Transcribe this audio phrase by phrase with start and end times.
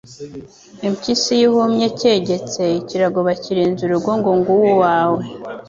[0.87, 5.21] Impyisi iyo ihumye cyegetse, ikirago bakirenza urugo ngo Ng’uwo uwawe